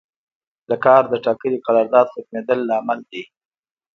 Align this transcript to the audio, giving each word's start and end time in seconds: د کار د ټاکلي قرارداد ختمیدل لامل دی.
د 0.69 0.71
کار 0.85 1.03
د 1.09 1.13
ټاکلي 1.25 1.57
قرارداد 1.65 2.07
ختمیدل 2.15 2.59
لامل 2.69 2.99
دی. 3.11 3.21